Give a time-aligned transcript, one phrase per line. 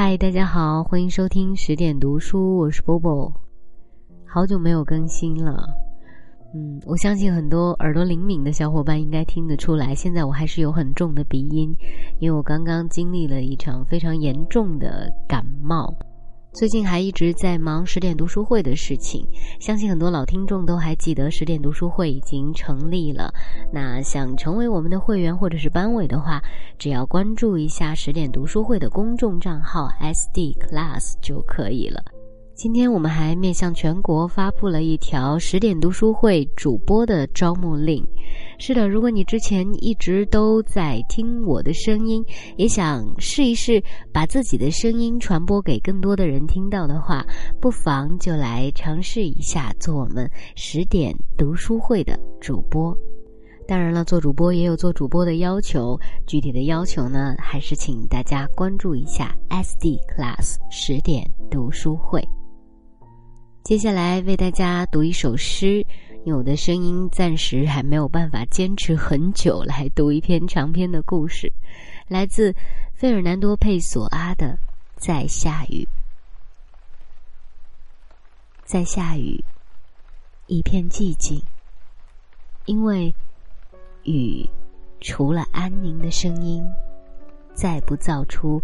[0.00, 3.34] 嗨，大家好，欢迎收听十点读书，我是波波。
[4.24, 5.66] 好久没有更新了，
[6.54, 11.74] 嗯，我相信很多耳朵灵敏的小伙伴应该听得出来，现在我还是有很重的鼻音，
[12.20, 15.92] 因为我刚刚经历了一场非常严重的感冒。
[16.52, 19.24] 最近还一直在忙十点读书会的事情，
[19.60, 23.32] 相信很多老听众都还记得十点读书会已经成立了。
[23.72, 26.42] 那想成为我们的会员或者是班委的话，
[26.78, 32.02] 只要关注一下十点读书会的公众账号 SD Class 就可以了。
[32.54, 38.04] 今天我们还面向全国发布了一条十点读书会主播的招募令。
[38.60, 42.24] 是的，如果你之前一直都在听我的声音，
[42.56, 47.24] 也想试一试把自己的声音传播给更多的人听到的话，
[47.60, 52.96] 不妨就来尝试一下做我们十点读书会的主播。
[53.66, 55.96] 当然了，做主播也有做主播的要求，
[56.26, 62.20] 具体的要求呢，还是请大家关注一下 SD Class 十点读书会。
[63.62, 65.84] 接下来为大家读一首诗，
[66.24, 71.50] 因为我的声音暂时还没有办法坚持很久来读一篇长篇的故事，
[72.06, 72.54] 来自
[72.94, 74.46] 费尔南多·佩索阿的
[74.96, 75.84] 《在下雨》。
[78.64, 79.42] 在下雨，
[80.46, 81.40] 一片寂静，
[82.66, 83.14] 因为
[84.02, 84.46] 雨
[85.00, 86.62] 除了安宁的声音，
[87.54, 88.60] 再不造出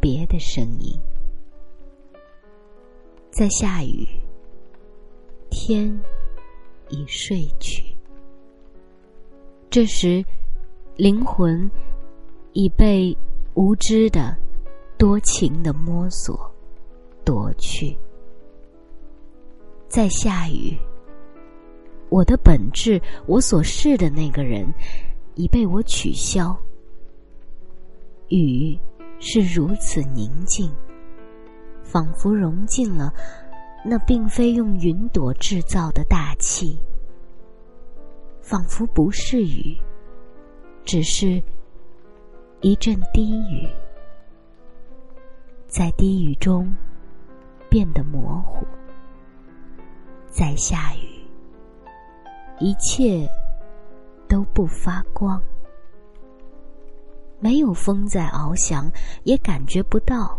[0.00, 0.98] 别的声音。
[3.30, 4.08] 在下雨，
[5.50, 6.00] 天
[6.88, 7.84] 已睡去。
[9.70, 10.24] 这时，
[10.96, 11.70] 灵魂
[12.52, 13.16] 已被
[13.54, 14.36] 无知的、
[14.96, 16.50] 多情的摸索
[17.24, 17.96] 夺去。
[19.88, 20.76] 在下雨，
[22.08, 24.72] 我的本质，我所是的那个人，
[25.34, 26.56] 已被我取消。
[28.28, 28.78] 雨
[29.18, 30.70] 是如此宁静。
[31.82, 33.10] 仿佛融进了
[33.84, 36.78] 那并非用云朵制造的大气，
[38.40, 39.76] 仿佛不是雨，
[40.84, 41.42] 只是
[42.60, 43.68] 一阵低语，
[45.66, 46.70] 在低语中
[47.68, 48.66] 变得模糊。
[50.30, 51.24] 在下雨，
[52.58, 53.26] 一切
[54.28, 55.42] 都不发光，
[57.40, 58.90] 没有风在翱翔，
[59.24, 60.38] 也感觉不到。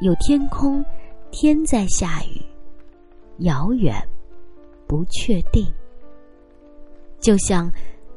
[0.00, 0.84] 有天空，
[1.36, 2.40] 天在下雨，
[3.38, 3.92] 遥远，
[4.86, 5.66] 不确定。
[7.18, 7.68] 就像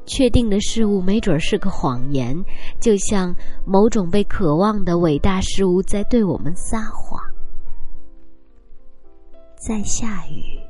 [0.06, 2.38] 确定的事物没准是个谎言，
[2.80, 3.36] 就像
[3.66, 7.20] 某种被渴望的伟大事物在对我们撒谎。
[9.56, 10.62] 在下雨，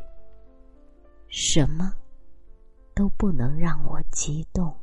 [1.28, 1.91] 什么
[2.96, 4.74] 都不能让我激动。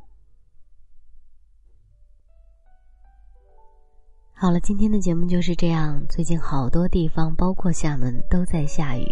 [4.44, 5.98] 好了，今天的节目就是这样。
[6.06, 9.06] 最近好多地方，包括厦门，都在下雨，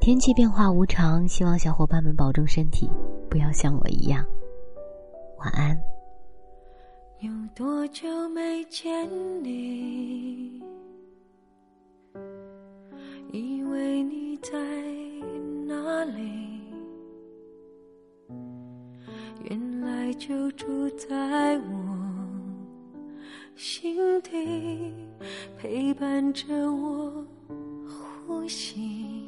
[0.00, 1.28] 天气变化无常。
[1.28, 2.90] 希望小伙伴们保重身体，
[3.30, 4.26] 不要像我一样。
[5.38, 5.78] 晚安。
[7.20, 9.08] 有多久没见
[9.44, 10.60] 你？
[13.30, 14.50] 以为你在
[15.64, 16.60] 哪里？
[19.48, 22.15] 原来就住在我。
[23.56, 24.92] 心底
[25.56, 27.24] 陪伴着我
[28.26, 29.24] 呼吸，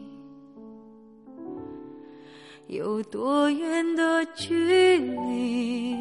[2.66, 5.92] 有多远的距离？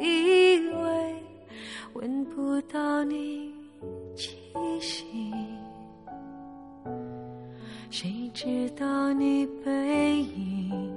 [0.00, 1.14] 以为
[1.92, 3.54] 闻不到你
[4.16, 4.36] 气
[4.80, 5.32] 息，
[7.88, 10.92] 谁知道你背影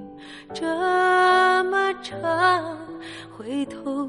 [0.52, 0.64] 这
[1.70, 2.76] 么长，
[3.30, 4.08] 回头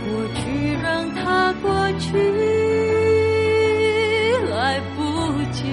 [0.05, 0.85] 过去让
[1.15, 2.17] 它过去
[4.49, 5.01] 来不
[5.51, 5.63] 及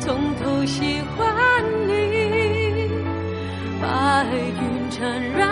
[0.00, 1.92] 从头喜欢你
[3.80, 5.51] 白云缠绕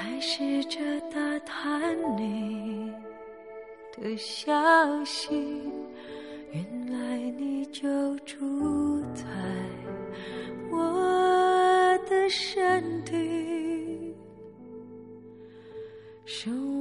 [0.00, 0.78] 还试着
[1.10, 2.92] 打探你
[3.96, 4.54] 的消
[5.04, 5.34] 息，
[6.52, 9.24] 原来你就住在
[10.70, 14.14] 我的身体。
[16.24, 16.77] 生。